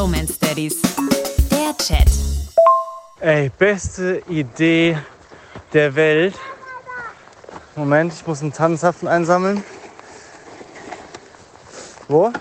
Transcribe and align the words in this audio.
Bromance 0.00 0.38
Daddies. 0.40 0.80
Der 1.50 1.76
Chat. 1.76 2.08
Ey, 3.20 3.50
beste 3.50 4.22
Idee 4.30 4.96
der 5.74 5.94
Welt. 5.94 6.34
Moment, 7.76 8.14
ich 8.14 8.26
muss 8.26 8.40
einen 8.40 8.54
Tannenzapfen 8.54 9.06
einsammeln. 9.08 9.62
Wo? 12.08 12.32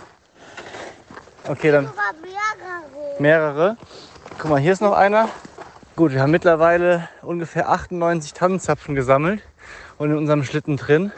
Okay, 1.50 1.72
dann 1.72 1.92
mehrere. 3.20 3.76
Guck 4.38 4.52
mal, 4.52 4.62
hier 4.62 4.72
ist 4.72 4.82
noch 4.82 4.94
einer. 4.94 5.28
Gut, 5.98 6.14
wir 6.14 6.22
haben 6.22 6.32
mittlerweile 6.32 7.10
ungefähr 7.24 7.68
98 7.68 8.32
Tannenzapfen 8.32 8.96
gesammelt 8.96 9.42
und 9.98 10.12
in 10.12 10.18
unserem 10.18 10.46
Schlitten 10.46 10.78
drin 10.78 11.12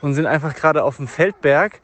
und 0.00 0.14
sind 0.14 0.24
einfach 0.24 0.54
gerade 0.54 0.84
auf 0.84 0.96
dem 0.96 1.06
Feldberg. 1.06 1.80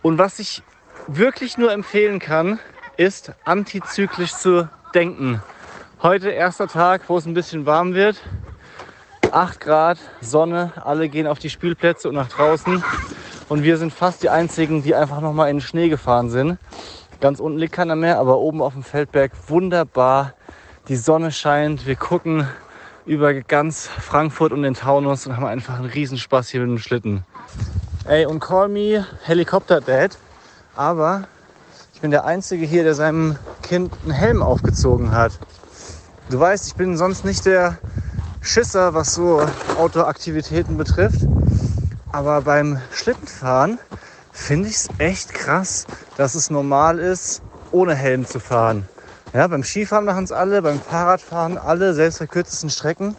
Und 0.00 0.18
was 0.18 0.38
ich 0.38 0.62
wirklich 1.08 1.58
nur 1.58 1.72
empfehlen 1.72 2.20
kann, 2.20 2.60
ist 3.00 3.32
antizyklisch 3.46 4.34
zu 4.34 4.68
denken. 4.94 5.42
Heute 6.02 6.28
erster 6.28 6.68
Tag, 6.68 7.08
wo 7.08 7.16
es 7.16 7.24
ein 7.24 7.32
bisschen 7.32 7.64
warm 7.64 7.94
wird. 7.94 8.20
8 9.32 9.58
Grad, 9.58 9.96
Sonne, 10.20 10.74
alle 10.84 11.08
gehen 11.08 11.26
auf 11.26 11.38
die 11.38 11.48
Spielplätze 11.48 12.10
und 12.10 12.14
nach 12.14 12.28
draußen. 12.28 12.84
Und 13.48 13.62
wir 13.62 13.78
sind 13.78 13.94
fast 13.94 14.22
die 14.22 14.28
einzigen, 14.28 14.82
die 14.82 14.94
einfach 14.94 15.22
nochmal 15.22 15.48
in 15.48 15.56
den 15.56 15.62
Schnee 15.62 15.88
gefahren 15.88 16.28
sind. 16.28 16.58
Ganz 17.22 17.40
unten 17.40 17.56
liegt 17.56 17.72
keiner 17.72 17.96
mehr, 17.96 18.18
aber 18.18 18.36
oben 18.36 18.60
auf 18.60 18.74
dem 18.74 18.82
Feldberg 18.82 19.32
wunderbar. 19.48 20.34
Die 20.88 20.96
Sonne 20.96 21.32
scheint, 21.32 21.86
wir 21.86 21.96
gucken 21.96 22.46
über 23.06 23.32
ganz 23.32 23.86
Frankfurt 23.86 24.52
und 24.52 24.62
den 24.62 24.74
Taunus 24.74 25.26
und 25.26 25.38
haben 25.38 25.46
einfach 25.46 25.78
einen 25.78 25.88
Riesenspaß 25.88 26.50
hier 26.50 26.60
mit 26.60 26.68
dem 26.68 26.78
Schlitten. 26.78 27.24
Ey, 28.04 28.26
und 28.26 28.40
call 28.40 28.68
me 28.68 29.06
Helikopter 29.22 29.80
Dad, 29.80 30.18
aber 30.76 31.28
ich 32.00 32.02
bin 32.02 32.12
der 32.12 32.24
Einzige 32.24 32.64
hier, 32.64 32.82
der 32.82 32.94
seinem 32.94 33.36
Kind 33.60 33.92
einen 34.04 34.12
Helm 34.12 34.42
aufgezogen 34.42 35.12
hat. 35.12 35.38
Du 36.30 36.40
weißt, 36.40 36.66
ich 36.66 36.74
bin 36.74 36.96
sonst 36.96 37.26
nicht 37.26 37.44
der 37.44 37.76
Schisser, 38.40 38.94
was 38.94 39.12
so 39.12 39.46
Outdoor-Aktivitäten 39.76 40.78
betrifft. 40.78 41.26
Aber 42.10 42.40
beim 42.40 42.80
Schlittenfahren 42.90 43.78
finde 44.32 44.70
ich 44.70 44.76
es 44.76 44.88
echt 44.96 45.34
krass, 45.34 45.84
dass 46.16 46.34
es 46.34 46.48
normal 46.48 46.98
ist, 46.98 47.42
ohne 47.70 47.94
Helm 47.94 48.24
zu 48.24 48.40
fahren. 48.40 48.88
Ja, 49.34 49.46
beim 49.46 49.62
Skifahren 49.62 50.06
machen 50.06 50.24
es 50.24 50.32
alle, 50.32 50.62
beim 50.62 50.80
Fahrradfahren 50.80 51.58
alle, 51.58 51.92
selbst 51.92 52.20
bei 52.20 52.26
kürzesten 52.26 52.70
Strecken. 52.70 53.14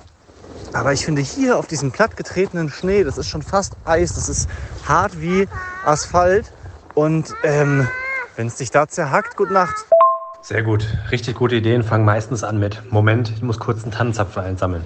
Aber 0.74 0.92
ich 0.92 1.06
finde 1.06 1.22
hier 1.22 1.60
auf 1.60 1.68
diesem 1.68 1.92
plattgetretenen 1.92 2.72
Schnee, 2.72 3.04
das 3.04 3.20
ist 3.20 3.28
schon 3.28 3.44
fast 3.44 3.74
Eis, 3.86 4.16
das 4.16 4.28
ist 4.28 4.50
hart 4.88 5.22
wie 5.22 5.48
Asphalt. 5.86 6.52
Und 6.96 7.36
ähm, 7.44 7.88
wenn 8.42 8.48
es 8.48 8.56
dich 8.56 8.72
da 8.72 8.88
zerhackt, 8.88 9.38
gute 9.38 9.54
Nacht. 9.54 9.76
Sehr 10.42 10.64
gut. 10.64 10.88
Richtig 11.12 11.36
gute 11.36 11.58
Ideen 11.58 11.84
fangen 11.84 12.06
meistens 12.06 12.44
an 12.44 12.58
mit 12.58 12.92
Moment, 12.92 13.30
ich 13.30 13.44
muss 13.44 13.60
kurz 13.60 13.84
einen 13.84 13.92
Tannenzapfen 13.92 14.42
einsammeln. 14.42 14.84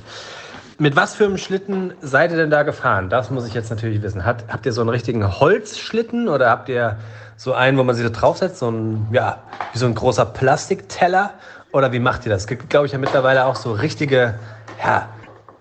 Mit 0.78 0.98
was 0.98 1.16
für 1.16 1.24
einem 1.24 1.38
Schlitten 1.38 1.94
seid 2.02 2.32
ihr 2.32 2.38
denn 2.38 2.50
da 2.50 2.64
gefahren? 2.64 3.10
Das 3.10 3.30
muss 3.32 3.48
ich 3.48 3.54
jetzt 3.54 3.70
natürlich 3.70 4.02
wissen. 4.02 4.26
Hat, 4.26 4.44
habt 4.50 4.66
ihr 4.66 4.74
so 4.74 4.82
einen 4.82 4.90
richtigen 4.90 5.40
Holzschlitten 5.40 6.28
oder 6.28 6.50
habt 6.50 6.68
ihr 6.68 6.98
so 7.38 7.54
einen, 7.54 7.78
wo 7.78 7.86
man 7.86 7.96
sich 7.96 8.06
da 8.06 8.12
draufsetzt, 8.12 8.58
so 8.58 8.70
ein, 8.70 9.08
ja, 9.14 9.42
wie 9.72 9.78
so 9.78 9.86
ein 9.86 9.96
großer 9.96 10.26
Plastikteller? 10.26 11.36
Oder 11.72 11.94
wie 11.94 12.00
macht 12.00 12.26
ihr 12.26 12.32
das? 12.32 12.42
Es 12.42 12.48
gibt, 12.48 12.70
glaube 12.70 12.88
ich, 12.88 12.92
ja 12.92 12.98
mittlerweile 12.98 13.46
auch 13.46 13.56
so 13.56 13.72
richtige 13.72 14.38
ja, 14.84 15.08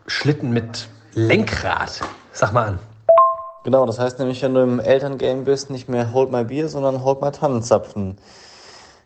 Schlitten 0.08 0.51
mit 0.51 0.89
Lenkrad. 1.12 2.01
Sag 2.33 2.53
mal 2.53 2.67
an. 2.67 2.79
Genau, 3.65 3.87
das 3.87 3.98
heißt 3.98 4.19
nämlich, 4.19 4.43
wenn 4.43 4.53
du 4.53 4.61
im 4.61 4.79
Elterngame 4.79 5.41
bist, 5.41 5.70
nicht 5.70 5.89
mehr 5.89 6.12
Hold 6.12 6.31
My 6.31 6.45
Beer, 6.45 6.69
sondern 6.69 7.03
Hold 7.03 7.23
My 7.23 7.31
Tannenzapfen. 7.31 8.19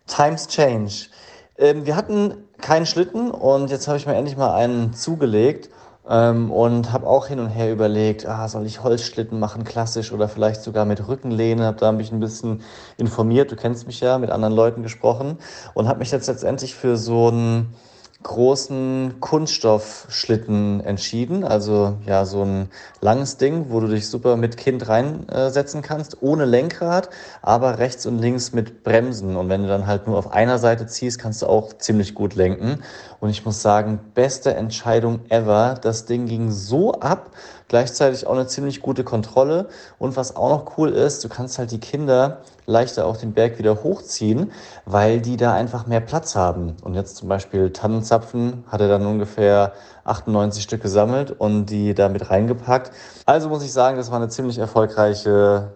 Times 0.09 0.49
change. 0.49 1.11
Ähm, 1.57 1.87
wir 1.87 1.95
hatten 1.95 2.35
keinen 2.61 2.85
Schlitten 2.85 3.31
und 3.31 3.71
jetzt 3.71 3.87
habe 3.87 3.99
ich 3.99 4.07
mir 4.07 4.17
endlich 4.17 4.37
mal 4.37 4.53
einen 4.57 4.95
zugelegt 4.95 5.71
ähm, 6.09 6.51
und 6.51 6.93
habe 6.93 7.07
auch 7.07 7.29
hin 7.29 7.39
und 7.39 7.51
her 7.51 7.71
überlegt, 7.71 8.27
ah, 8.27 8.49
soll 8.49 8.67
ich 8.67 8.83
Holzschlitten 8.83 9.39
machen, 9.39 9.63
klassisch 9.63 10.11
oder 10.11 10.29
vielleicht 10.29 10.63
sogar 10.63 10.87
mit 10.87 11.07
Rückenlehne. 11.07 11.65
Habe 11.65 11.79
da 11.79 11.93
mich 11.93 12.11
ein 12.11 12.19
bisschen 12.19 12.63
informiert, 12.97 13.53
du 13.53 13.57
kennst 13.57 13.87
mich 13.87 14.01
ja, 14.01 14.19
mit 14.19 14.31
anderen 14.31 14.55
Leuten 14.55 14.83
gesprochen 14.83 15.39
und 15.75 15.87
habe 15.87 16.01
mich 16.01 16.11
jetzt 16.11 16.27
letztendlich 16.27 16.75
für 16.75 16.97
so 16.97 17.29
einen 17.29 17.77
großen 18.25 19.21
Kunststoffschlitten 19.21 20.81
entschieden. 20.81 21.45
Also 21.45 21.99
ja, 22.05 22.25
so 22.25 22.43
ein 22.43 22.69
langes 23.01 23.37
Ding, 23.37 23.67
wo 23.69 23.79
du 23.79 23.87
dich 23.87 24.09
super 24.09 24.37
mit 24.37 24.57
Kind 24.57 24.89
reinsetzen 24.89 25.83
kannst, 25.83 26.21
ohne 26.21 26.45
Lenkrad, 26.45 27.11
aber 27.43 27.79
rechts 27.79 28.07
und 28.07 28.19
links 28.19 28.53
mit 28.53 28.83
Bremsen. 28.83 29.37
Und 29.37 29.49
wenn 29.49 29.63
du 29.63 29.69
dann 29.69 29.87
halt 29.87 30.09
nur 30.09 30.19
auf 30.19 30.33
einer 30.33 30.59
Seite 30.59 30.87
ziehst, 30.87 31.21
kannst 31.21 31.43
du 31.43 31.47
auch 31.47 31.73
ziemlich 31.79 32.15
gut 32.15 32.35
lenken. 32.35 32.83
Und 33.21 33.31
ich 33.31 33.45
muss 33.45 33.63
sagen, 33.63 34.01
beste 34.15 34.55
Entscheidung 34.55 35.21
ever. 35.29 35.75
Das 35.81 36.05
Ding 36.05 36.27
ging 36.27 36.51
so 36.51 36.93
ab, 36.95 37.31
gleichzeitig 37.69 38.27
auch 38.27 38.35
eine 38.35 38.47
ziemlich 38.49 38.83
gute 38.83 39.05
Kontrolle. 39.05 39.69
Und 39.99 40.17
was 40.17 40.35
auch 40.35 40.49
noch 40.51 40.79
cool 40.79 40.91
ist, 40.91 41.23
du 41.23 41.29
kannst 41.29 41.59
halt 41.59 41.71
die 41.71 41.81
Kinder 41.81 42.43
leichter 42.67 43.07
auch 43.07 43.17
den 43.17 43.33
Berg 43.33 43.59
wieder 43.59 43.83
hochziehen, 43.83 44.53
weil 44.85 45.21
die 45.21 45.37
da 45.37 45.55
einfach 45.55 45.87
mehr 45.87 46.01
Platz 46.01 46.37
haben. 46.37 46.77
Und 46.83 46.95
jetzt 46.95 47.17
zum 47.17 47.29
Beispiel 47.29 47.73
Tannenzapfen 48.09 48.65
hat 48.69 48.81
er 48.81 48.89
dann 48.89 49.07
ungefähr 49.07 49.73
98 50.05 50.63
Stück 50.63 50.83
gesammelt 50.83 51.31
und 51.31 51.67
die 51.67 51.95
da 51.95 52.09
mit 52.09 52.31
reingepackt. 52.31 52.93
Also 53.27 53.49
muss 53.49 53.63
ich 53.63 53.73
sagen, 53.73 53.97
das 53.97 54.11
war 54.11 54.19
eine 54.19 54.29
ziemlich 54.29 54.59
erfolgreiche, 54.59 55.73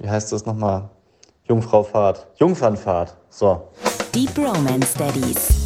wie 0.00 0.08
heißt 0.08 0.32
das 0.32 0.46
nochmal? 0.46 0.88
Jungfraufahrt. 1.44 2.28
Jungfernfahrt. 2.36 3.16
So. 3.28 3.68
Die 4.14 4.26
Bromance 4.26 4.96
Daddies. 4.96 5.59